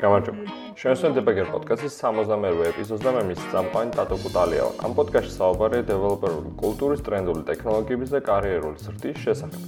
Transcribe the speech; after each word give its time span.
გამარჯობა. 0.00 0.54
შენსენ 0.80 1.12
დებეგერ 1.16 1.48
პოდკასტის 1.52 1.94
62 2.00 2.64
ეპიზოდს 2.70 3.02
და 3.04 3.10
მე 3.16 3.22
მის 3.28 3.40
წამყვანი 3.52 3.90
ტატო 3.96 4.16
კუტალია. 4.24 4.66
ამ 4.80 4.92
პოდკასტში 4.96 5.32
საუბარია 5.36 5.84
დეველოპერული 5.90 6.50
კულტურის, 6.62 7.04
ტრენდული 7.04 7.42
ტექნოლოგიების 7.50 8.10
და 8.16 8.20
კარიერული 8.24 8.78
ზრდის 8.80 9.18
შესახებ. 9.24 9.62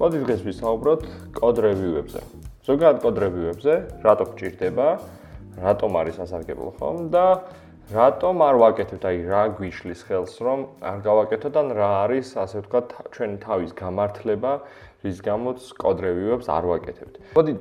მოდი 0.00 0.16
დღეს 0.24 0.40
ვისაუბროთ 0.48 1.02
კოდ 1.36 1.56
რევიუებზე. 1.68 2.20
ზოგადად 2.64 2.98
კოდ 3.04 3.16
რევიუებზე, 3.24 3.72
რატო 4.08 4.24
გჭირდება, 4.32 4.88
რატომ 5.60 5.90
არის 6.00 6.16
ასარგებლო 6.24 6.70
ხომ 6.78 6.96
და 7.12 7.24
რატომ 7.88 8.36
არ 8.44 8.56
ვაკეთებთ, 8.62 9.04
აი 9.08 9.16
რა 9.32 9.42
გვიშლის 9.56 10.00
ხელს 10.04 10.34
რომ 10.44 10.60
არ 10.84 10.98
გავაკეთოთ 11.08 11.54
ან 11.56 11.68
რა 11.72 11.90
არის, 12.04 12.28
ასე 12.36 12.56
ვთქვათ, 12.60 12.86
ჩვენი 13.16 13.36
თავის 13.40 13.70
გამართლება, 13.72 14.52
რის 15.04 15.18
გამოც 15.24 15.60
კოდ 15.80 15.96
რევიუებს 16.04 16.46
არ 16.52 16.64
ვაკეთებთ. 16.68 17.14
მოდი 17.36 17.52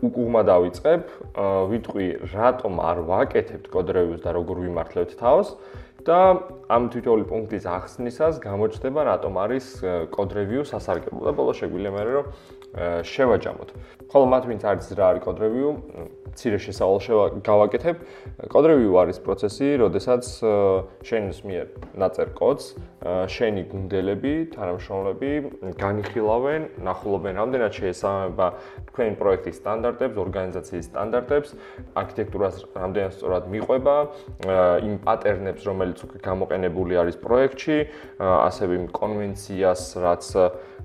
უკუღმა 0.00 0.42
დავიწყებ, 0.48 1.02
ვიტყვი 1.70 2.06
რატომ 2.32 2.80
არ 2.90 2.98
ვაკეთებთ 3.10 3.66
კოდ 3.74 3.92
რევიუს 3.96 4.22
და 4.24 4.30
როგორ 4.36 4.56
ვიმართლებთ 4.64 5.12
თავს? 5.20 5.48
და 6.04 6.18
ამ 6.72 6.88
თითოეული 6.92 7.24
პუნქტის 7.28 7.66
ახსნისას 7.68 8.40
გამოჩნდება 8.40 9.00
რატომ 9.10 9.36
არის 9.44 9.66
კოდ 10.14 10.30
რევიუ 10.38 10.62
სასარგებლო 10.70 11.28
და 11.28 11.32
ბოლოს 11.36 11.60
შეგვიძლია 11.60 11.92
მე 11.92 12.04
რომ 12.08 12.30
შევაჯამოთ. 12.76 13.68
ხოლო 14.10 14.26
მათ 14.30 14.44
ვინც 14.50 14.62
არის 14.66 14.86
რა 14.98 15.06
არის 15.10 15.22
კოდ 15.26 15.36
რევიუ, 15.42 15.70
ცირე 16.34 16.58
შესავალ 16.62 17.42
გავაკეთებ. 17.42 17.96
კოდ 18.50 18.64
რევიუ 18.70 18.92
არის 19.02 19.18
პროცესი, 19.26 19.68
როდესაც 19.82 20.22
შენს 21.02 21.36
მიერ 21.46 21.66
ნაწერ 21.98 22.26
კოდს 22.38 22.66
შენი 23.00 23.62
გუნდელები, 23.70 24.34
თანამშრომლები 24.54 25.30
განიხილავენ, 25.80 26.62
ნახულობენ 26.86 27.34
რამდენად 27.40 27.72
შეესაბამება 27.74 28.46
თქვენი 28.90 29.12
პროექტის 29.18 29.56
სტანდარტებს, 29.60 30.16
ორგანიზაციის 30.20 30.84
სტანდარტებს, 30.90 31.48
არქიტექტურას 31.96 32.56
რამდენად 32.76 33.12
სწორად 33.16 33.44
მიყვება, 33.50 33.96
იმ 34.86 34.94
პატერნებს, 35.06 35.62
რომელიც 35.66 35.98
უკვე 36.06 36.18
გამოყენებული 36.28 36.94
არის 37.02 37.16
პროექტში, 37.24 37.78
ასევე 38.20 38.72
იმ 38.80 38.86
კონვენციას, 38.94 39.82
რაც 40.04 40.24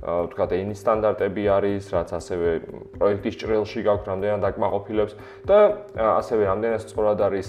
ვთქვათ, 0.05 0.51
ენის 0.53 0.79
სტანდარტები 0.85 1.43
არის, 1.49 1.74
რაც 1.95 2.09
ასევე 2.19 2.49
პროექტის 2.95 3.35
ჭრილში 3.41 3.79
გაქვს 3.87 4.09
რამდენად 4.11 4.41
დაკმაყოფილებს 4.47 5.13
და 5.49 5.59
ასევე 5.95 6.41
რამდენად 6.51 6.81
სწორად 6.85 7.19
არის 7.27 7.47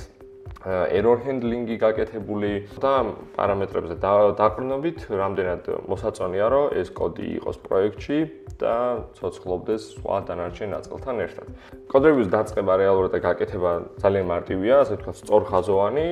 error 0.66 1.20
handling-ი 1.22 1.76
გაკეთებული 1.78 2.50
და 2.82 2.92
პარამეტრებზე 3.36 3.96
დაყრდნობით, 4.02 5.04
რამდენად 5.06 5.68
მოსაწონია, 5.86 6.46
რომ 6.50 6.64
ეს 6.80 6.90
კოდი 6.90 7.26
იყოს 7.38 7.58
პროექტში 7.62 8.18
და 8.58 8.74
ცოცხლობდეს 9.14 9.82
სხვა 9.94 10.16
დანარჩენ 10.26 10.68
ნაწილთან 10.74 11.16
ერთად. 11.22 11.46
კოდრების 11.92 12.28
დაწყება 12.34 12.72
რეალურად 12.82 13.10
და 13.14 13.20
გაკეთება 13.22 13.72
ძალიან 14.02 14.26
მარტივია, 14.26 14.74
ასე 14.82 14.94
ვთქვათ, 14.96 15.16
სწორხაზოვანი, 15.22 16.06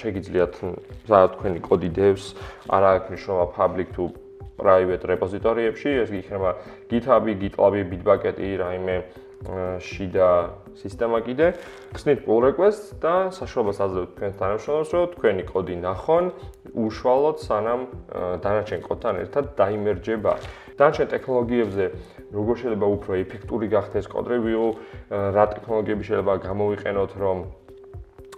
შეგიძლიათ 0.00 0.52
სადაც 1.04 1.30
თქვენი 1.36 1.60
კოდი 1.68 1.90
devs 1.92 2.32
არა 2.72 2.88
აქვს 2.96 3.08
მნიშვნელობა 3.12 3.46
public 3.60 3.88
to 3.92 4.08
private 4.58 5.04
რეპოზიტორიებში, 5.06 5.90
ეს 6.02 6.10
იქნება 6.10 6.50
GitHub-ი, 6.90 7.32
GitLab-ი, 7.38 7.82
Bitbucket-ი, 7.88 8.50
რაიმე 8.58 8.96
შიდა 9.78 10.28
სისტემა 10.74 11.22
კიდე. 11.22 11.54
ხსნით 11.94 12.26
pull 12.26 12.42
request 12.42 12.98
და 12.98 13.30
საშუალებას 13.30 13.78
აძლევთ 13.78 14.10
თქვენ 14.18 14.32
თანამშრომლებს, 14.34 14.90
რომ 14.90 15.04
თქვენი 15.14 15.44
კოდი 15.46 15.76
ნახონ 15.78 16.24
უშუალოდ 16.74 17.38
სანამ 17.46 17.80
დანარჩენ 18.42 18.80
კოდთან 18.82 19.14
ერთად 19.22 19.44
დაიმერჯება. 19.54 20.32
დანარჩენ 20.74 21.08
ტექნოლოგიებზე 21.14 21.84
როგორ 22.34 22.54
შეიძლება 22.58 22.86
უფრო 22.98 23.10
ეფექტური 23.22 23.66
გახდეს 23.70 24.06
კოდ 24.10 24.26
რევიუ, 24.26 24.66
რა 25.38 25.44
ტექნოლოგიები 25.54 26.02
შეიძლება 26.02 26.34
გამოვიყენოთ, 26.42 27.12
რომ 27.22 27.38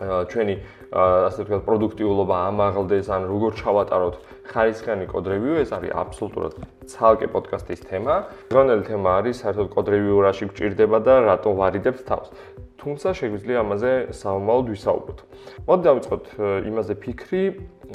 ჩვენი 0.00 0.54
ასე 0.90 1.44
ვთქვათ 1.44 1.62
პროდუქტიულობა 1.68 2.36
ამაღლდეს 2.50 3.06
ან 3.12 3.22
როგორ 3.28 3.52
ჩავატაროთ 3.60 4.14
ხარისხიანი 4.50 5.06
კოდ 5.12 5.24
რევიუ 5.30 5.54
ეს 5.60 5.70
არის 5.76 5.92
აბსოლუტურად 6.02 6.54
ცალკე 6.88 7.26
პოდკასტის 7.30 7.80
თემა. 7.86 8.14
გონელი 8.50 8.84
თემა 8.88 9.10
არის 9.20 9.36
საერთოდ 9.44 9.68
კოდ 9.76 9.86
რევიუ 9.94 10.16
რაში 10.24 10.44
გჭირდება 10.50 10.98
და 11.04 11.14
რატო 11.28 11.50
ვარიდებთ 11.60 12.00
თავს. 12.08 12.28
თუმცა 12.80 13.08
შეგვიძლია 13.12 13.58
ამაზე 13.60 13.92
სამომავლოდ 14.16 14.66
ვისაუბროთ. 14.72 15.18
მოდი 15.68 15.82
დავიწყოთ 15.84 16.24
იმაზე 16.64 16.94
ფიქრი, 17.04 17.42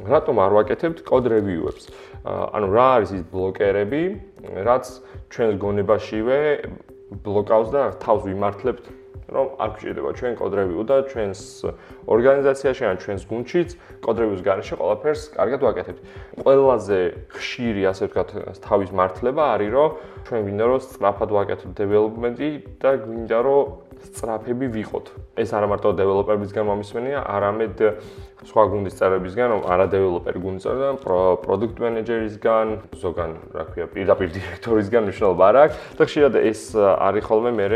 რატომ 0.06 0.36
არ 0.46 0.52
ვაკეთებთ 0.56 1.00
კოდ 1.10 1.24
რევიუებს. 1.34 1.84
ანუ 2.26 2.68
რა 2.70 2.88
არის 3.02 3.12
ის 3.18 3.24
ბლოკერები, 3.34 4.04
რაც 4.62 4.86
ჩვენს 5.34 5.56
გონებაშივე 5.58 6.40
ბლოკავს 7.26 7.70
და 7.74 7.82
თავს 7.98 8.22
ვიმართლებთ 8.30 8.86
რომ 9.26 9.48
არ 9.58 9.70
გვჭირდება 9.76 10.10
ჩვენ 10.20 10.34
კოდრევიუ 10.38 10.84
და 10.86 10.98
ჩვენს 11.10 11.42
ორგანიზაციაში 12.06 12.84
ან 12.86 12.98
ჩვენს 13.02 13.24
გუნდშიც 13.26 13.70
კოდრევიუს 14.06 14.42
გარეშე 14.46 14.76
ყველაფერს 14.78 15.22
კარგად 15.34 15.62
ვაკეთებთ. 15.66 16.00
ყველაზე 16.46 17.00
ხშირი, 17.34 17.84
ასე 17.90 18.04
ვთქვათ, 18.06 18.30
თავის 18.62 18.90
მართლება 18.94 19.44
არის, 19.56 19.70
რომ 19.74 19.90
ჩვენ 20.26 20.40
გვინდა 20.46 20.66
რომ 20.66 20.80
სწრაფად 20.86 21.30
ვაკეთოთ 21.38 21.72
დეველოპმენტი 21.80 22.50
და 22.82 22.92
გვინდა 23.02 23.40
რომ 23.46 23.85
სწრაფები 24.04 24.68
ვიყოთ. 24.76 25.06
ეს 25.40 25.50
არა 25.56 25.68
მარტო 25.72 25.90
დეველოპერებისგან 26.00 26.66
მომისმენია, 26.70 27.20
არამედ 27.26 27.78
სხვა 28.46 28.64
გუნდის 28.72 28.96
წევრებისგან, 29.00 29.50
არა 29.66 29.86
დეველოპერი 29.96 30.40
გუნდის 30.46 30.64
წევრებისგან, 30.66 30.96
პროდუქტ 31.44 31.78
მენეჯერისგან, 31.86 32.68
ზოგან, 33.02 33.32
რა 33.56 33.64
ქვია, 33.72 33.86
პირდაპირ 33.96 34.28
დირექტორისგან 34.36 35.02
მნიშვნელობა 35.08 35.44
არ 35.50 35.56
აქვს. 35.66 35.76
და 35.96 36.04
ხშირად 36.06 36.34
ეს 36.36 36.62
არის 36.76 37.24
ხოლმე 37.26 37.52
მე 37.56 37.68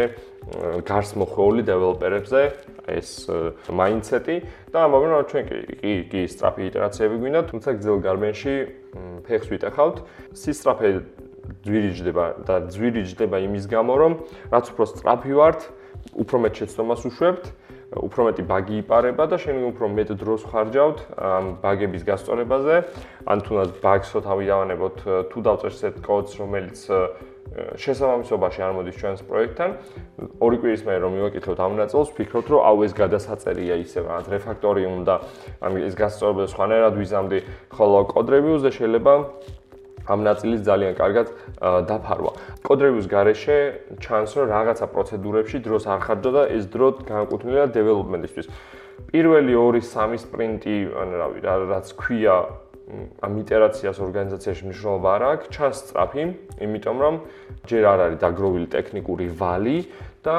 გარს 0.87 1.13
მოხვეული 1.19 1.61
დეველოპერებზე 1.67 2.41
ეს 2.89 3.09
მაინდსეტი 3.69 4.35
და 4.73 4.81
რომ 4.89 5.27
ჩვენ 5.29 5.43
კი 5.49 5.57
კი 5.81 5.93
კი 6.09 6.21
სტრაფი 6.25 6.61
იტერაციები 6.69 7.15
გვინდა 7.21 7.41
თუმცა 7.53 7.69
გზელ 7.77 7.99
გარბენში 8.01 8.55
ფეხს 9.27 9.47
ვიტეხავთ. 9.51 9.97
სისტრაფე 10.33 10.87
ძვირიჯდება 11.65 12.25
და 12.47 12.55
ძვირიჯდება 12.73 13.37
იმის 13.45 13.65
გამო 13.69 13.93
რომ 13.99 14.13
რაც 14.53 14.65
უფრო 14.73 14.83
სტრაფი 14.89 15.33
ვართ 15.37 15.59
უფრო 16.15 16.37
მეტ 16.45 16.53
შეცდომას 16.59 17.01
უშვებთ 17.09 17.45
უფრო 17.89 18.21
მეტი 18.29 18.43
ბაგი 18.45 18.75
იპარება 18.85 19.25
და 19.29 19.37
შენ 19.41 19.63
უფრო 19.73 19.85
მეტ 19.97 20.09
დროს 20.21 20.41
ხარჯავთ 20.49 20.99
ამ 21.17 21.45
ბაგების 21.63 22.03
გასწორებაზე 22.05 22.75
ან 23.25 23.37
თუნდაც 23.45 23.69
ბაგსო 23.81 24.19
თავი 24.29 24.45
დავანებოთ 24.49 24.97
თუ 25.33 25.37
დავწერთ 25.49 25.73
ეს 25.89 25.97
კოდს 26.05 26.37
რომელიც 26.37 26.77
შესაბამისობაში 27.49 28.61
არ 28.61 28.73
მოდის 28.77 28.97
ჩვენს 28.99 29.21
პროექტთან. 29.25 29.69
ორი 30.37 30.57
კვირის 30.61 30.83
მერე 30.85 30.99
რომ 31.01 31.13
მივაკითხოთ 31.17 31.59
ამ 31.65 31.73
ნაწილს, 31.81 32.11
ვფიქრობთ, 32.13 32.47
რომ 32.53 32.61
აუ 32.69 32.77
ეს 32.85 32.93
გადასაწერია 32.93 33.75
ისე, 33.81 33.99
რაღაც 34.05 34.25
რეფაქტორი 34.29 34.83
უნდა, 34.85 35.15
ან 35.65 35.71
ეს 35.81 35.95
გასწორება 35.97 36.45
სხვანაირად 36.45 36.93
ვიზამდი, 36.93 37.39
ხოლო 37.73 37.99
კოდ 38.13 38.27
რევიუზე 38.29 38.69
შეიძლება 38.69 39.13
ამ 40.09 40.19
ნაწილის 40.25 40.61
ძალიან 40.65 40.93
კარგად 40.97 41.27
დაფარვა. 41.89 42.31
კოდ 42.65 42.79
რევიუს 42.85 43.07
გარეშე 43.13 43.57
ჩანს, 44.01 44.31
რომ 44.37 44.45
რაღაცა 44.49 44.85
პროცედურებში 44.89 45.57
დროს 45.61 45.83
არ 45.85 45.99
ხარჯა 46.05 46.31
და 46.33 46.43
ეს 46.49 46.63
დრო 46.73 46.87
განკუთვნილია 47.05 47.65
დეველოპმენტისთვის. 47.77 48.47
პირველი 49.13 49.53
2-3 49.55 50.17
სპრინტი, 50.25 50.77
ან 50.97 51.09
რავი, 51.21 51.37
რაც 51.45 51.87
ქვია 51.93 52.35
ამ 53.21 53.33
იტერაციას 53.45 53.97
ორგანიზაციაში 54.01 54.63
მნიშვნელობა 54.65 55.09
არ 55.13 55.23
აქვს, 55.29 55.45
ჩანს 55.53 55.77
სწრაფი, 55.77 56.23
იმიტომ 56.65 56.97
რომ 56.97 57.15
ჯერ 57.69 57.83
არ 57.85 57.99
არის 58.05 58.17
დაგროვილი 58.25 58.67
ტექნიკური 58.73 59.25
ვალი 59.29 59.77
და 60.25 60.35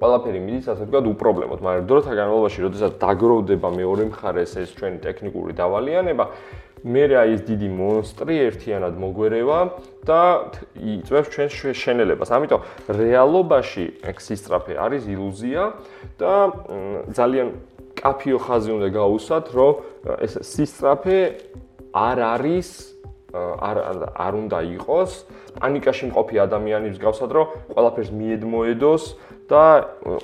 ყველაფერი 0.00 0.40
მიდის 0.40 0.66
ასე 0.72 0.84
ვთქვათ 0.88 1.06
უპრობლემოდ, 1.12 1.58
მაგრამ 1.64 1.84
დროთა 1.88 2.12
განმავლობაში, 2.20 2.58
როდესაც 2.64 2.92
დაგროვდება 3.00 3.68
მეორე 3.68 4.04
მხარეს 4.12 4.52
ეს 4.60 4.70
ჩვენი 4.76 4.98
ტექნიკური 5.04 5.52
დავალიანება, 5.60 6.24
მე 6.84 7.02
რა 7.12 7.22
ის 7.34 7.40
დიდი 7.44 7.68
მონსტრი 7.76 8.36
ერთიანად 8.48 8.94
მოგვერევა 9.00 9.58
და 10.08 10.20
იწევს 10.80 11.28
ჩვენს 11.34 11.52
შენელებას. 11.76 12.30
ამიტომ 12.32 12.60
რეალობაში 12.88 13.84
ეს 14.00 14.16
სისტრაფე 14.30 14.74
არის 14.80 15.02
ილუზია 15.12 15.62
და 16.16 16.32
ძალიან 17.12 17.48
კაფიო 18.00 18.38
ხაზი 18.40 18.70
უნდა 18.80 18.88
გაუსვათ, 18.96 19.46
რომ 19.52 19.72
ეს 20.24 20.32
სისტრაფე 20.40 21.18
არ 21.92 22.18
არის 22.38 22.68
არ 23.36 23.76
არ 24.16 24.32
უნდა 24.42 24.58
იყოს 24.80 25.10
პანიკაში 25.60 26.04
მყოფი 26.10 26.36
ადამიანის 26.46 26.96
გავსად, 26.98 27.30
რომ 27.30 27.46
ყველაფერს 27.76 28.10
მიედმოედოს 28.10 29.04
და 29.50 29.64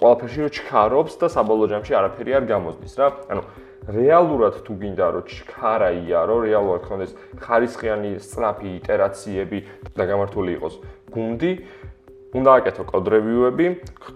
ყველაფერში 0.01 0.39
რომ 0.43 0.51
ჩქარობს 0.57 1.13
და 1.21 1.27
საბოლოო 1.31 1.71
ჯამში 1.71 1.93
არაფერი 1.99 2.33
არ 2.39 2.45
გამოსდის 2.51 2.95
რა. 2.99 3.07
ანუ 3.31 3.43
რეალურად 3.87 4.63
თუ 4.67 4.73
გინდა 4.83 5.07
რომ 5.15 5.25
ჩქარა 5.31 5.91
იარო, 6.03 6.37
რეალურად 6.43 6.83
ქონდეს 6.91 7.13
ხარისხიანი 7.39 8.11
სწრაფი 8.19 8.69
იტერაციები 8.83 9.59
და 9.95 10.03
გამართული 10.11 10.51
იყოს 10.59 10.75
გუნდი, 11.15 11.53
უნდა 12.37 12.51
აკეთო 12.61 12.85
კოდ 12.91 13.05
რევიუები, 13.15 13.67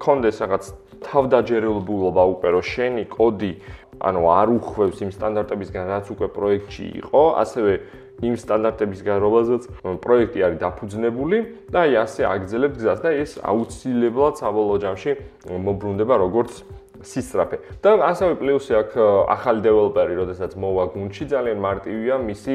ქონდეს 0.03 0.37
რაღაც 0.43 0.65
თავდაჯერებულობა 1.07 2.23
უკვე 2.35 2.49
რომ 2.57 2.65
შენი 2.67 3.05
კოდი 3.15 3.53
ანუ 4.01 4.21
არ 4.33 4.49
უხვევს 4.59 4.99
იმ 5.07 5.11
სტანდარტებისგან 5.17 5.85
რაც 5.93 6.07
უკვე 6.13 6.29
პროექტში 6.35 6.87
იყო, 7.05 7.23
ასევე 7.41 7.73
იმ 8.21 8.35
სტანდარტების 8.37 9.01
გან, 9.01 9.19
რომელზეც 9.25 9.63
პროექტი 10.05 10.41
არის 10.45 10.59
დაფუძნებული 10.61 11.39
და 11.73 11.79
აი 11.89 11.93
ასე 12.05 12.23
აგრძელებთ 12.29 12.77
გზას 12.77 13.01
და 13.01 13.11
ეს 13.17 13.31
აუცილებლად 13.41 14.35
საბოლოო 14.41 14.79
ჯამში 14.85 15.13
მოbrunდება 15.49 16.15
როგორც 16.21 16.53
სისტრაფე. 17.01 17.57
და 17.81 17.91
ასევე 18.11 18.33
პლუსი 18.37 18.73
აქვს 18.81 18.95
ახალი 19.33 19.61
დეველოპერი, 19.65 20.15
როდესაც 20.21 20.53
მოვა 20.57 20.85
გუნჩი, 20.95 21.25
ძალიან 21.33 21.59
მარტივია 21.61 22.15
მისი 22.21 22.55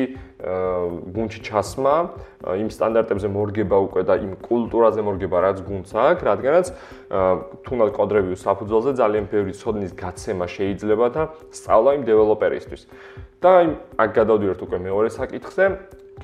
გუნჩი 1.15 1.39
ჩასმა, 1.45 1.95
იმ 2.45 2.69
სტანდარტებზე 2.69 3.27
მორგება 3.33 3.77
უკვე 3.89 4.01
და 4.05 4.13
იმ 4.21 4.33
კულტურაზე 4.45 5.01
მორგება, 5.01 5.37
რაც 5.41 5.57
გუნდს 5.65 5.91
აქვს, 5.97 6.23
რადგანაც 6.29 6.65
თუნდაც 7.65 7.89
კოდრევიუს 7.97 8.41
საფუძველზე 8.45 8.91
ძალიან 9.01 9.25
ბევრი 9.33 9.53
ცოდნის 9.57 9.91
გაცემა 9.97 10.45
შეიძლება 10.45 11.07
და 11.09 11.21
სწავლა 11.49 11.89
იმ 11.97 12.03
დეველოპერისთვის. 12.05 12.81
და 13.45 13.77
აქ 14.01 14.09
გადავდივართ 14.15 14.61
უკვე 14.65 14.77
მეორე 14.81 15.09
საკითხზე. 15.13 15.65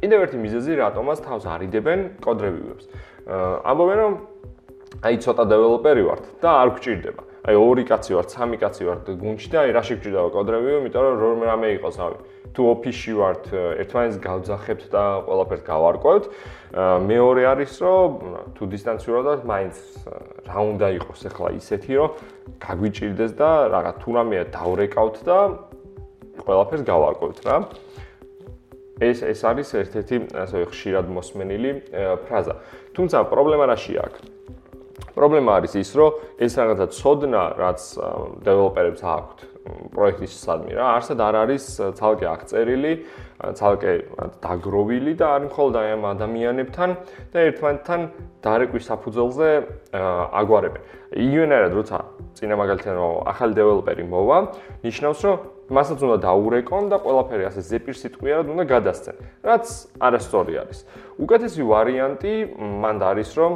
კიდევ 0.01 0.19
ერთი 0.25 0.38
მიზეზი, 0.41 0.71
რატომაც 0.81 1.18
თავს 1.21 1.44
არიდებენ 1.45 2.00
კოდრევიუებს. 2.23 2.85
ამბობენ 3.62 3.97
რომ 4.01 4.13
აი 5.06 5.15
ცოტა 5.21 5.44
დეველოპერი 5.51 6.03
ვართ 6.07 6.23
და 6.41 6.50
არ 6.62 6.69
გჭირდება. 6.77 7.31
აი 7.42 7.56
ორი 7.58 7.84
კაცი 7.90 8.14
ვართ, 8.14 8.30
სამი 8.38 8.58
კაცი 8.62 8.84
ვართ 8.86 9.08
გუნჩი 9.18 9.48
და 9.50 9.58
აი 9.66 9.72
რა 9.74 9.82
შეგვჭირდება 9.82 10.30
კოდრევიო, 10.30 10.76
იმიტომ 10.82 11.06
რომ 11.10 11.18
რომ 11.26 11.40
რამე 11.50 11.68
იყოს 11.82 11.98
ავი. 11.98 12.18
თუ 12.54 12.62
ოფისში 12.70 13.14
ვართ, 13.18 13.44
ერთმანეთს 13.82 14.18
გავძახებთ 14.22 14.84
და 14.94 15.04
ყველაფერს 15.26 15.64
გავარკვევთ. 15.66 16.24
მეორე 17.10 17.42
არის 17.50 17.74
რომ 17.82 18.10
თუ 18.54 18.64
დისტანციურადაც 18.76 19.40
მაინც 19.48 19.76
რა 20.46 20.60
უნდა 20.70 20.88
იყოს 21.02 21.22
ახლა 21.32 21.50
ისეთი 21.58 21.92
რომ 21.98 22.10
გაგვიჭირდეს 22.62 23.32
და 23.42 23.50
რაღაც 23.74 23.96
თუ 24.06 24.10
რამეა 24.22 24.44
დავრეკავთ 24.54 25.16
და 25.26 25.38
ყველაფერს 26.46 26.84
გავარკვევთ 26.86 27.40
რა. 27.48 27.56
ეს 29.02 29.26
ეს 29.26 29.42
არის 29.42 29.70
ერთ-ერთი 29.82 30.16
ასე 30.38 30.58
ხშირად 30.70 31.06
მოსმენილი 31.10 31.72
ფრაზა. 32.30 32.54
თუმცა 32.94 33.18
პრობლემა 33.34 33.66
რაშია 33.74 34.06
აქ? 34.06 34.14
პრობლემა 35.15 35.51
არის 35.59 35.74
ის, 35.81 35.92
რომ 35.98 36.12
ეს 36.39 36.53
რაღაცა 36.57 36.88
ცოდნა, 36.95 37.44
რაც 37.59 37.80
დეველოპერებს 38.45 39.01
აქვთ 39.01 39.39
პროექტის 39.94 40.33
სადმი 40.42 40.74
რა, 40.74 40.86
არსად 40.98 41.19
არ 41.21 41.36
არის 41.45 41.65
ცალკე 41.98 42.25
აღწერილი, 42.31 42.94
ცალკე 43.57 43.92
დაგროვილი 44.42 45.13
და 45.18 45.27
არ 45.38 45.42
მხოლოდ 45.50 45.75
აი 45.81 45.89
ამ 45.98 46.03
ადამიანებთან 46.12 46.89
და 47.33 47.38
ერთმანეთთან 47.50 48.01
დარეკვის 48.42 48.86
საფუძველზე 48.89 49.50
აგვარებენ. 50.42 50.83
იგივენერად 51.12 51.74
როცა 51.77 51.97
წინა 52.38 52.56
მაგალითად 52.57 52.95
ახალი 53.27 53.54
დეველოპერი 53.57 54.04
მოვა, 54.07 54.38
ნიშნავს, 54.81 55.19
რომ 55.25 55.38
მასაც 55.71 56.00
უნდა 56.04 56.18
დაურეკონ 56.25 56.83
და 56.92 56.97
ყველაფერი 57.00 57.44
ასე 57.47 57.62
ზეპირ 57.63 57.95
სიტყვიერად 58.01 58.47
უნდა 58.51 58.63
გადასცენ, 58.71 59.15
რაც 59.45 59.65
არასწორი 60.04 60.54
არის. 60.62 60.80
უკეთესი 61.21 61.62
ვარიანტი 61.63 62.33
მანდ 62.59 63.01
არის, 63.12 63.30
რომ 63.39 63.51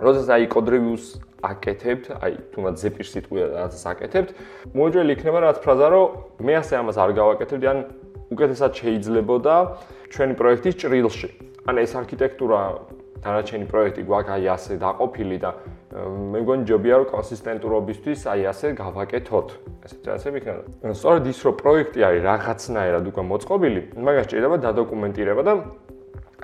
როდესაც 0.00 0.28
აი 0.34 0.44
კოდრევიუს 0.54 1.04
აკეთებთ, 1.44 2.04
აი 2.24 2.32
თუნდაც 2.54 2.76
ზეპირ 2.82 3.06
სიტყვია 3.12 3.46
რაც 3.54 3.74
აკეთებთ, 3.92 4.30
მოძველი 4.74 5.10
იქნება 5.14 5.38
რაც 5.44 5.56
ფრაზა, 5.64 5.86
რომ 5.94 6.04
მე 6.44 6.54
ასე 6.60 6.74
ამას 6.80 6.96
არ 6.98 7.10
გავაკეთებდი, 7.20 7.66
ან 7.68 7.78
უკეთესად 8.32 8.72
შეიძლებოდა 8.80 9.54
ჩვენი 10.10 10.34
პროექტის 10.40 10.74
ჭრილში. 10.80 11.28
ან 11.64 11.74
ეს 11.80 11.92
არქიტექტურა 11.96 12.60
დანარჩენი 13.24 13.66
პროექტი 13.72 14.02
გვაქვს 14.04 14.32
აი 14.36 14.44
ასე 14.52 14.72
დაყოფილი 14.84 15.36
და 15.40 15.50
მე 15.94 16.38
მგონი 16.44 16.64
ჯობია 16.68 16.94
რომ 17.00 17.06
კონსისტენტურობისთვის 17.14 18.20
აი 18.28 18.42
ასე 18.52 18.66
გავაკეთოთ. 18.76 19.48
ესეთი 19.84 20.08
ასე 20.16 20.28
ვიქნება. 20.34 20.62
სწორედ 20.92 21.24
ის 21.32 21.38
რომ 21.44 21.54
პროექტი 21.62 22.00
არის 22.04 22.22
რაღაცნაირად 22.28 23.04
უკვე 23.08 23.22
მოწყობილი, 23.32 23.80
მაგას 23.96 24.26
ჭირდება 24.28 24.56
დადოკუმენტირება 24.60 25.42
და 25.44 25.52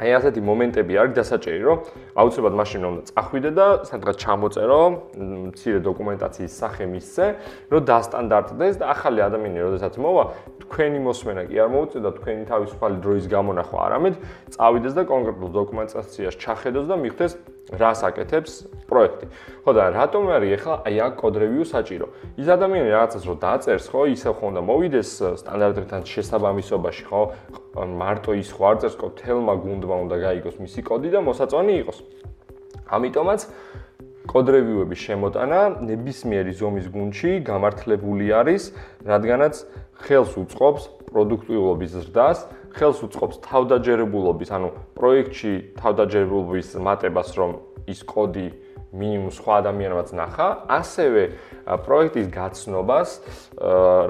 აი 0.01 0.13
ასეთი 0.17 0.41
მომენტები 0.41 0.97
არის 0.97 1.15
დასაჭერი, 1.19 1.61
რომ 1.61 1.79
აუცილებლად 2.17 2.55
მაშინ 2.57 2.85
უნდა 2.89 3.03
წახვიდე 3.11 3.51
და 3.53 3.67
სადღაც 3.85 4.17
ჩამოწერო 4.25 4.81
მცირე 5.53 5.81
დოკუმენტაციის 5.85 6.53
სახე 6.57 6.85
მისცე, 6.89 7.27
რომ 7.69 7.83
დასტანდარტდეს 7.91 8.81
და 8.81 8.85
ახალი 8.97 9.21
ადამიანი 9.29 9.61
როდესაც 9.61 9.95
მოვა, 10.01 10.25
თქვენი 10.65 10.99
მოსმენა 11.05 11.43
კი 11.53 11.57
არ 11.61 11.69
მოუწევდა 11.77 12.11
თქვენი 12.17 12.43
თავისუფალი 12.49 12.97
დროის 13.05 13.27
გამონახვა, 13.29 13.79
არამედ 13.91 14.15
წავიდეს 14.57 14.95
და 14.97 15.03
კონკრეტულ 15.05 15.51
დოკუმენტაციას 15.61 16.35
ჩახედოს 16.41 16.87
და 16.89 16.97
მიხვდეს 16.97 17.33
რას 17.71 18.01
აკეთებს 18.03 18.53
პროექტი. 18.91 19.27
ხო 19.63 19.71
და 19.71 19.85
რატომ 19.95 20.23
არის 20.35 20.53
ახლა 20.59 20.75
აი 20.89 20.97
აქ 21.07 21.13
კოდ 21.21 21.35
რევიუ 21.43 21.65
საჭირო? 21.71 22.07
ის 22.41 22.47
ადამიანი 22.51 22.89
რაღაცას 22.91 23.23
რო 23.31 23.35
დაწერს, 23.39 23.87
ხო, 23.91 24.01
ისე 24.11 24.31
ხო 24.35 24.45
უნდა 24.51 24.61
მოვიდეს 24.67 25.11
სტანდარტებთან 25.41 26.01
შესაბამისობაში, 26.11 27.03
ხო? 27.07 27.23
მარტო 27.79 28.31
ის 28.43 28.49
ხო 28.51 28.63
არ 28.67 28.77
წერს 28.83 28.97
კოდ 28.99 29.13
თელმა 29.23 29.55
გუნდმა 29.63 29.97
უნდა 30.05 30.17
გაიგოს 30.27 30.57
მისი 30.59 30.81
კოდი 30.83 31.09
და 31.15 31.21
მოსაწონი 31.23 31.75
იყოს. 31.87 31.99
ამიტომაც 32.91 33.41
კოდ 34.31 34.47
რევიუების 34.55 35.01
შემოტანა 35.07 35.61
ნებისმიერი 35.87 36.53
ზომის 36.55 36.87
გუნდში 36.91 37.31
გამართლებული 37.47 38.27
არის, 38.35 38.63
რადგანაც 39.07 39.55
ხელს 40.07 40.33
უწყობს 40.43 40.83
პროდუქტიულობის 41.11 41.91
ზრდას, 41.99 42.39
ხელს 42.77 42.99
უწყობს 43.07 43.37
თავდაჯერებულობის, 43.47 44.51
ანუ 44.57 44.69
პროექტში 44.97 45.53
თავდაჯერებულობის 45.81 46.69
მატებას, 46.81 47.29
რომ 47.39 47.51
ის 47.91 48.01
კოდი 48.07 48.49
მინიმუმ 48.91 49.31
სხვა 49.31 49.53
ადამიანებაც 49.63 50.09
ნახა, 50.19 50.47
ასევე 50.67 51.23
პროექტის 51.87 52.27
გაცნობას, 52.35 53.09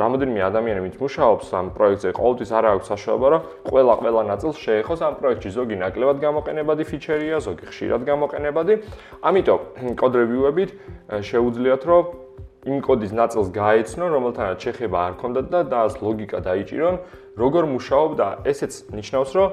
რამოდენიმე 0.00 0.40
ადამიანი 0.40 0.80
ვინც 0.88 0.96
მუშაობს 0.96 1.46
ამ 1.52 1.66
პროექტზე, 1.76 2.08
ყოველთვის 2.16 2.50
არ 2.56 2.64
აქვს 2.70 2.88
საშუალება, 2.88 3.28
რომ 3.28 3.42
ყველა 3.68 3.94
ყველა 4.00 4.22
ნაწილს 4.32 4.56
შეეხოს 4.56 5.00
ამ 5.04 5.14
პროექტში, 5.20 5.50
ზოგი 5.52 5.76
ნაკლებად 5.84 6.16
გამოყენებადი 6.24 6.82
ფიჩერია, 6.88 7.36
ზოგი 7.44 7.64
ხშირად 7.68 8.00
გამოყენებადი. 8.08 8.74
ამიტომ 9.20 9.60
კოდ 10.00 10.12
რევიუებით 10.16 10.70
შეუძლიათ, 11.28 11.82
რომ 11.84 12.04
იმ 12.68 12.80
კოდის 12.84 13.12
ნაწილს 13.16 13.48
გაეცნო, 13.56 14.04
რომელთანაც 14.12 14.58
შეხება 14.60 14.98
არ 15.00 15.14
ქონდათ 15.16 15.46
და 15.48 15.60
დაას 15.72 15.94
ლოგიკა 16.04 16.38
დაიჭირონ, 16.44 16.96
როგორ 17.40 17.64
მუშაობ 17.72 18.10
და 18.20 18.28
ესეც 18.44 18.72
ნიშნავს, 18.92 19.30
რომ 19.32 19.48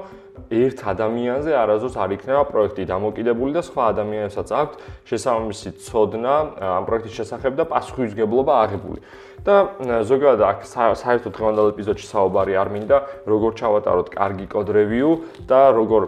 ერთ 0.52 0.78
ადამიანზე 0.92 1.52
არაზოს 1.56 1.94
არ 1.96 2.10
იქნება 2.16 2.42
პროექტი 2.52 2.84
დამოკიდებული 2.84 3.52
და 3.56 3.62
სხვა 3.64 3.82
ადამიანებსაც 3.92 4.48
აქვთ 4.60 4.74
შესაბამისი 5.08 5.70
ცოდნა 5.88 6.34
ამ 6.78 6.84
პროექტის 6.84 7.16
შესახებ 7.16 7.52
და 7.56 7.64
პასუხისგებლობა 7.72 8.52
აღებული. 8.68 9.00
და 9.38 9.56
ზოგადად 10.02 10.42
აქ 10.44 10.58
საერთოდ 10.98 11.32
დღევანდელ 11.32 11.66
ეპიზოდში 11.72 12.06
საუბარი 12.10 12.52
არ 12.58 12.68
მინდა, 12.74 12.96
როგორ 13.30 13.50
ჩავატაროთ 13.54 14.08
კარგი 14.10 14.46
კოდ 14.50 14.68
რევიუ 14.74 15.10
და 15.46 15.60
როგორ 15.78 16.02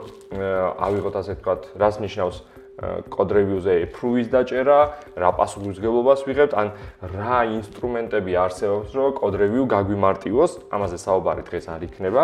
ავიღოთ 0.87 1.15
ასე 1.15 1.33
ვთქვათ, 1.39 1.61
რას 1.79 1.97
ნიშნავს 2.03 2.37
კოდ 2.81 3.29
რევიუზე 3.37 3.73
approve-ის 3.85 4.29
დაჭერა, 4.33 4.79
რა 5.21 5.31
პასუხისგებლობას 5.37 6.21
ვიღებთ, 6.25 6.53
ან 6.57 6.69
რა 7.05 7.39
ინსტრუმენტები 7.61 8.33
არსებობს, 8.41 8.91
რომ 8.97 9.09
კოდ 9.21 9.35
რევიუ 9.37 9.65
გაგვიმარტივოს, 9.69 10.53
ამაზე 10.73 10.97
საუბარი 11.05 11.43
დღეს 11.45 11.67
არ 11.69 11.83
იქნება, 11.89 12.23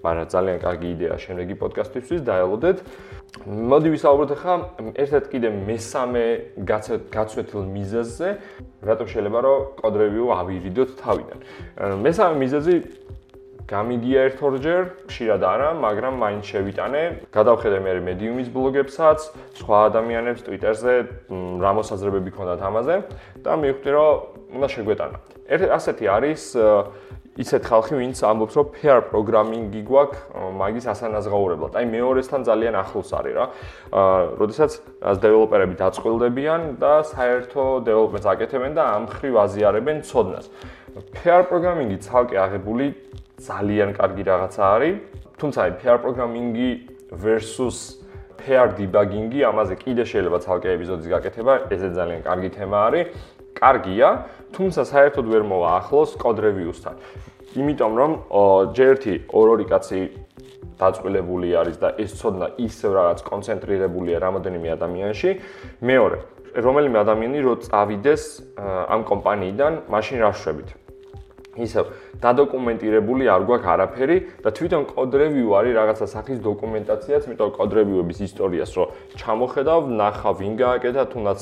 მაგრამ 0.00 0.26
ძალიან 0.32 0.58
კარგი 0.64 0.88
იდეა 0.96 1.16
შემდეგი 1.20 1.54
პოდკასტისთვის 1.60 2.20
დაელოდეთ. 2.24 2.78
მოდი 3.38 3.88
ვისაუბროთ 3.92 4.30
ახლა 4.32 4.54
ერთ-ერთ 4.96 5.26
კიდე 5.28 5.48
მესამე 5.68 6.24
გაცვეთილ 7.12 7.60
მიზეზზე, 7.76 8.28
რატო 8.88 9.04
შეიძლება 9.12 9.38
რომ 9.44 9.58
კოდ 9.76 9.94
რევიუ 10.00 10.26
ავირიდოთ 10.40 10.90
თავიდან. 11.04 11.38
მესამე 12.00 12.34
მიზეზი 12.40 12.74
გამიგია 13.68 14.20
ერთ-ორჯერ, 14.32 14.82
ხშირად 15.12 15.42
არა, 15.44 15.68
მაგრამ 15.76 16.14
მაინც 16.24 16.44
შევიტანე. 16.48 17.02
გადავხედე 17.28 17.78
მე 17.84 17.92
მედიუმის 18.08 18.48
ბლოგებსაც, 18.48 19.18
სხვა 19.60 19.78
ადამიანებს 19.92 20.40
Twitter-ზე, 20.48 20.94
რა 21.60 21.72
მოსაზრებები 21.76 22.30
ქონდათ 22.32 22.64
ამაზე 22.64 22.96
და 23.44 23.52
მივხვდი, 23.60 23.90
რომ 23.92 24.56
უნდა 24.56 24.68
შეგვეტანა. 24.72 25.16
ერთ 25.52 25.62
ასეთი 25.76 26.04
არის 26.08 26.42
ისეთ 27.38 27.62
ხალხი, 27.70 27.94
ვინც 28.00 28.18
ამბობს, 28.24 28.54
რომ 28.58 28.66
pair 28.72 28.98
programming-ი 29.12 29.82
გვაქვს 29.84 30.18
მაგის 30.58 30.86
ასანაზღაურებლად. 30.90 31.72
აი 31.78 31.84
მეორესთან 31.92 32.40
ძალიან 32.48 32.74
ახლოს 32.82 33.10
არის 33.14 33.34
რა. 33.36 33.44
აა, 33.94 34.20
როდესაც 34.40 34.70
დეველოპერები 35.22 35.74
დაწყვილდებიან 35.78 36.60
და 36.82 36.92
საერთო 37.04 37.64
დეველოპმენტს 37.86 38.26
აკეთებენ 38.32 38.72
და 38.74 38.82
ამ 38.96 39.04
ხრივ 39.12 39.34
აზიარებენ 39.44 39.96
ცოდნას. 40.08 40.46
pair 41.14 41.46
programming-ი 41.46 42.02
ცალკე 42.02 42.36
აღებული 42.42 42.86
ძალიან 43.38 43.90
კარგი 43.98 44.22
რაღაცა 44.30 44.62
არის. 44.74 44.94
თუმცა 45.38 45.58
აი 45.64 45.72
pair 45.80 45.96
programming-ი 46.02 46.70
versus 47.24 48.02
pair 48.40 48.66
debugging-ი 48.78 49.40
ამაზე 49.50 49.74
კიდე 49.82 50.04
შეიძლება 50.10 50.38
ცალკე 50.44 50.68
ეპიზოდის 50.74 51.08
გაკეთება, 51.14 51.52
ესე 51.70 51.88
ძალიან 51.94 52.20
კარგი 52.26 52.50
თემა 52.58 52.78
არის. 52.88 53.06
კარგია, 53.58 54.08
თუმცა 54.54 54.82
საერთოდ 54.92 55.26
ვერ 55.32 55.42
მოვა 55.50 55.68
ახლოს 55.82 56.10
code 56.22 56.40
reviews-თან. 56.46 56.96
იმიტომ 57.58 57.92
რომ 58.00 58.12
ჯერთი 58.76 59.14
ორ-ორი 59.34 59.66
კაცი 59.66 60.00
დაწყვილებული 60.78 61.48
არის 61.58 61.76
და 61.82 61.88
ეს 61.98 62.14
ცოდნა 62.18 62.46
ისევ 62.54 62.90
რაღაც 62.98 63.18
კონცენტრირებულია 63.26 64.18
რამოდენიმე 64.22 64.68
ადამიანში. 64.78 65.30
მეორე, 65.82 66.18
რომელიმე 66.54 66.96
ადამიანი 67.02 67.38
რო 67.42 67.54
წავიდეს 67.66 68.22
ამ 68.94 69.00
კომპანიიდან, 69.10 69.72
მაშინ 69.90 70.16
რა 70.22 70.30
შვებით? 70.38 70.68
ისე 71.66 71.84
დადოკუმენტირებული 72.22 73.24
არ 73.34 73.42
გვაქვს 73.48 73.70
არაფერი 73.74 74.16
და 74.44 74.48
თვითონ 74.54 74.82
კოდ 74.92 75.10
რევიუ 75.22 75.48
არის 75.58 75.74
რაღაცა 75.78 76.06
სახის 76.14 76.38
დოკუმენტაციაც, 76.44 77.22
იმიტომ 77.28 77.50
კოდ 77.58 77.70
რევიუების 77.78 78.18
ისტორიას 78.28 78.70
რო 78.78 78.84
ჩამოხედავ, 79.18 79.80
ნახავ 79.98 80.34
ვინ 80.38 80.54
გააკეთა, 80.62 81.02
თუნდაც 81.12 81.40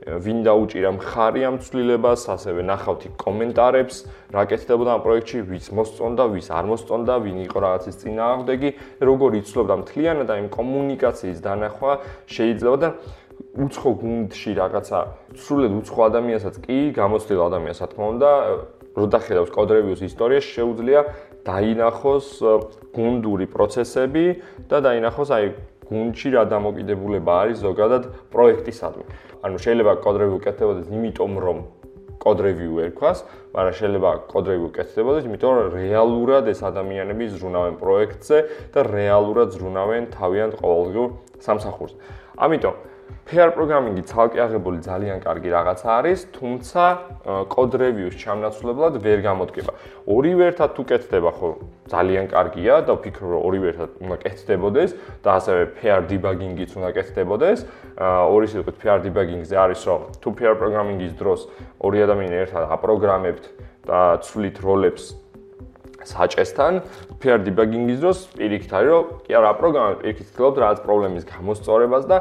ვინ 0.00 0.38
დაუჭირა 0.48 0.90
მხარი 0.96 1.40
ამ 1.44 1.56
ცვლილებას, 1.60 2.22
ასევე 2.32 2.64
ნახავთ 2.64 3.02
კომენტარებს, 3.20 3.96
რა 4.32 4.42
კეთდებოდა 4.48 4.90
ამ 4.96 5.02
პროექტში, 5.04 5.38
ვის 5.44 5.66
მოსწონდა, 5.76 6.24
ვის 6.32 6.48
არ 6.56 6.64
მოსწონდა, 6.72 7.14
ვინ 7.20 7.38
იყო 7.44 7.58
რაღაცის 7.60 8.00
წინააღმდეგი, 8.00 8.70
როგორ 9.04 9.30
იცლობდა 9.44 9.74
მთლიანად 9.84 10.26
და 10.30 10.34
იმ 10.40 10.48
კომუნიკაციის 10.56 11.38
დანახვა 11.44 11.92
შეიძლება 12.32 12.78
და 12.80 12.88
უცხო 13.60 13.90
გუნდში 14.00 14.50
რაღაცა 14.56 14.98
სრულად 15.36 15.72
უცხო 15.80 16.00
ადამიანსაც 16.08 16.54
კი 16.64 16.78
გამოცდილ 16.96 17.40
ადამიანს, 17.44 17.78
რა 17.80 17.88
თქმა 17.92 18.06
უნდა, 18.14 18.30
რო 18.96 19.06
დახედავს 19.06 19.50
კოდ 19.54 19.68
რევიუს 19.76 20.00
ისტორიას, 20.06 20.44
შეუძლია 20.50 21.00
დაინახოს 21.46 22.26
გუნდური 22.94 23.46
პროცესები 23.50 24.24
და 24.66 24.78
დაინახოს 24.82 25.30
აი 25.30 25.44
გუნდში 25.90 26.28
რა 26.34 26.42
დამოკიდებულება 26.50 27.32
არის 27.42 27.58
ზოგადად 27.66 28.02
პროექტისადმი. 28.30 29.04
ანუ 29.42 29.56
შეიძლება 29.58 29.92
კოდ 30.04 30.16
რევიუ 30.22 30.38
კეთდებოდეს 30.46 30.86
იმიტომ 30.90 31.32
რომ 31.42 31.58
კოდ 32.20 32.38
რევიუ 32.44 32.74
ერქვას, 32.84 33.18
მაგრამ 33.56 33.74
შეიძლება 33.80 34.10
კოდ 34.28 34.44
რევიუ 34.52 34.70
კეთდებოდეს 34.76 35.24
იმიტომ 35.26 35.52
რომ 35.56 35.66
რეალურად 35.80 36.44
ეს 36.52 36.60
ადამიანები 36.60 37.24
ზრუნავენ 37.32 37.74
პროექტზე 37.80 38.38
და 38.74 38.80
რეალურად 38.86 39.48
ზრუნავენ 39.56 40.02
თავიანთ 40.14 40.54
ყოველდღიურ 40.60 41.10
სამსახურს. 41.40 41.94
ამიტომ 42.36 42.74
pair 43.28 43.50
programming-ი 43.54 44.02
ცალკე 44.10 44.40
აღებული 44.42 44.78
ძალიან 44.82 45.18
კარგი 45.22 45.50
რაღაცა 45.54 45.88
არის, 46.00 46.20
თუმცა 46.34 46.82
code 47.52 47.76
review-ს 47.78 48.16
ჩამნაცვლებლად 48.18 48.98
ვერ 49.04 49.20
გამოდგება. 49.22 49.72
ორივე 50.10 50.44
ერთად 50.50 50.70
თუ 50.74 50.82
კეთდება, 50.90 51.30
ხო, 51.30 51.48
ძალიან 51.90 52.26
კარგია 52.30 52.74
და 52.86 52.92
ვფიქრობ, 52.98 53.28
რომ 53.30 53.40
ორივე 53.46 53.66
ერთად 53.70 53.90
უნდა 54.02 54.16
კეთდებოდეს 54.24 54.90
და 55.22 55.28
ასევე 55.38 55.62
pair 55.78 55.98
debugging-იც 56.10 56.70
უნდა 56.74 56.90
კეთდებოდეს. 56.98 57.58
ორი 58.00 58.46
სიტყვით 58.50 58.76
pair 58.82 58.98
debugging-ზე 59.04 59.56
არის, 59.56 59.80
რომ 59.86 60.00
თუ 60.18 60.28
pair 60.34 60.52
programming-ის 60.58 61.12
დროს 61.14 61.40
ორი 61.78 61.98
ადამიანი 62.06 62.36
ერთად 62.44 62.62
აპროგრამებთ 62.74 63.44
და 63.86 64.00
ცვლით 64.26 64.56
როლებს 64.60 65.14
საჭესთან 66.04 66.72
pair 67.20 67.38
debugging-ის 67.44 67.98
დროს 68.00 68.18
პირიქით 68.36 68.72
არის 68.72 68.90
რომ 68.90 69.04
კი 69.26 69.32
არა 69.40 69.52
პროგრამა 69.60 69.92
პირიქით 70.00 70.26
ცდილობთ 70.32 70.56
რაღაც 70.64 70.78
პრობლემის 70.86 71.24
გამოსწორებას 71.28 72.04
და 72.10 72.18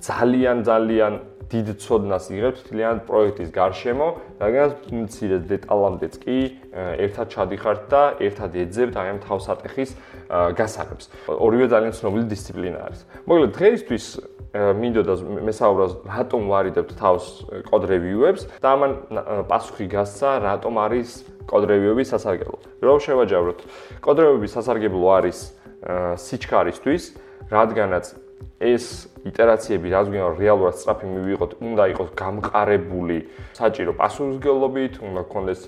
ძალიან 0.00 0.56
ძალიან 0.66 1.12
დიდ 1.50 1.68
ცოდნას 1.82 2.30
იღებთ 2.30 2.58
თლიან 2.70 2.96
პროექტის 3.10 3.50
გარშემო, 3.50 4.08
რადგან 4.38 4.68
მცირე 5.02 5.38
დეტალამდეც 5.50 6.14
კი 6.22 6.36
ერთად 7.06 7.26
ჩადიხართ 7.34 7.80
და 7.90 8.02
ერთად 8.22 8.50
ეძებთ 8.54 8.94
აი 8.94 9.08
ამ 9.10 9.18
თავსატეხის 9.26 9.90
გასაღებს. 10.30 11.04
ორივე 11.26 11.66
ძალიან 11.74 11.92
ცნობილი 11.98 12.26
დისციპლინა 12.30 12.78
არის. 12.86 13.00
მოკლედ 13.26 13.50
დღეისთვის 13.58 14.04
მინდოდა 14.50 15.14
მესაუბროს 15.46 15.92
რატომ 16.10 16.40
ვარიდებთ 16.50 16.90
თავს 16.98 17.24
კოდ 17.70 17.82
რევიუებს 17.86 18.42
და 18.58 18.68
ამან 18.74 18.92
პასუხი 19.46 19.86
გასცა 19.94 20.30
რატომ 20.42 20.74
არის 20.82 21.08
კოდ 21.46 21.62
რევიუები 21.70 22.04
სასარგებლო. 22.10 22.58
რომ 22.82 22.98
შევაჯავროთ. 22.98 23.58
კოდ 24.02 24.16
რევიუები 24.22 24.48
სასარგებლო 24.50 25.06
არის 25.18 25.38
სიჩქარისთვის, 26.18 27.02
რადგანაც 27.50 28.04
ეს 28.60 29.08
იტერაციები 29.24 29.88
რაც 29.88 30.06
გვინდა 30.12 30.28
რეალურად 30.36 30.74
სწრაფი 30.76 31.06
მივიღოთ, 31.08 31.50
უნდა 31.64 31.84
იყოს 31.92 32.10
გამყარებული 32.12 33.18
საჭირო 33.56 33.92
პასუხისგებლობით, 33.96 34.92
უნდა 35.00 35.22
გქონდეს 35.28 35.62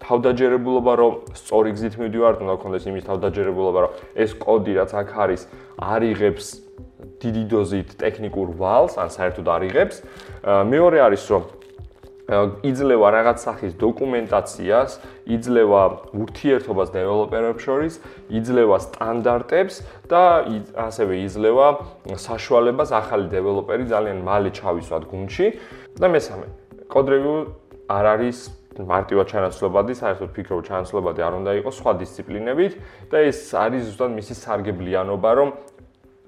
თავდაჯერებულობა, 0.00 0.92
რომ 0.96 1.12
სწორი 1.36 1.70
გზით 1.76 1.94
მივდივართ, 2.00 2.38
უნდა 2.44 2.54
გქონდეს 2.56 2.84
იმის 2.88 3.04
თავდაჯერებულობა, 3.08 3.78
რომ 3.84 3.92
ეს 4.16 4.30
კოდი 4.40 4.72
რაც 4.80 4.90
აქ 4.96 5.08
არის, 5.24 5.42
არიღებს 5.76 6.46
დიდი 7.22 7.42
დოზით 7.52 7.88
ტექნიკურ 7.98 8.48
ვალს, 8.58 8.98
ან 8.98 9.08
საერთოდ 9.10 9.46
არიღებს. 9.56 9.96
მეორე 10.44 10.98
არის, 11.06 11.22
რომ 11.32 11.42
იძლევა 12.28 13.08
რაღაც 13.08 13.38
სახის 13.40 13.72
დოკუმენტაციას, 13.80 14.90
იძლევა 15.32 15.82
ურთიერთობას 16.12 16.88
დეველოპერებს 16.92 17.62
შორის, 17.64 17.94
იძლევა 18.28 18.76
სტანდარტებს 18.84 19.74
და 20.12 20.22
ასევე 20.76 21.14
იძლევა 21.24 21.68
საშუალებას 22.20 22.92
ახალი 22.92 23.32
დეველოპერი 23.32 23.88
ძალიან 23.88 24.18
მალე 24.28 24.50
ჩავისვათ 24.60 25.04
გუნდში 25.08 25.46
და 25.96 26.06
მესამე, 26.12 26.46
კოდ 26.92 27.06
რევიუ 27.16 27.36
არ 27.88 28.04
არის 28.12 28.38
მარტივად 28.78 29.26
ჩანაცვლებადი, 29.32 29.92
საერთოდ 29.96 30.28
ფიქრობ 30.36 30.60
ჩანაცვლებადი 30.68 31.20
არ 31.24 31.32
უნდა 31.40 31.50
იყოს 31.64 31.74
სხვა 31.80 31.92
დისციპლინებით 32.04 32.72
და 33.10 33.16
ეს 33.24 33.40
არის 33.56 33.82
ზუსტად 33.88 34.12
მისი 34.14 34.34
სარგებლიანობა, 34.38 35.30
რომ 35.34 35.48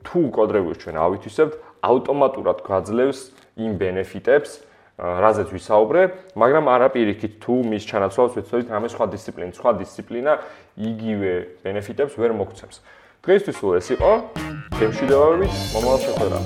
თუ 0.06 0.20
კოდ 0.34 0.50
რევიუს 0.56 0.78
ჩვენ 0.80 0.96
ავითვისებთ, 1.00 1.54
ავტომატურად 1.80 2.58
გვაძლევს 2.66 3.20
იმ 3.60 3.72
ბენეფიტებს, 3.80 4.50
რაზეც 5.00 5.48
ვისაუბრე, 5.56 6.02
მაგრამ 6.36 6.64
არა 6.68 6.88
პირიქით 6.92 7.40
თუ 7.40 7.54
მის 7.64 7.88
ჩანაცვლას 7.88 8.36
ვეცდებით 8.36 8.68
რამე 8.68 8.88
სხვა 8.92 9.06
დისციპლინა, 9.16 9.52
სხვა 9.56 9.70
დისციპლინა 9.80 10.32
იგივე 10.76 11.32
ბენეფიტებს 11.64 12.14
ვერ 12.20 12.36
მოგცემს. 12.36 12.76
დღეისთვის 13.24 13.58
უე 13.64 13.80
ეს 13.80 13.88
იყო 13.96 14.12
გემშვიდობებით 14.76 15.52
მომავალ 15.72 16.00
შეხვედრა. 16.04 16.38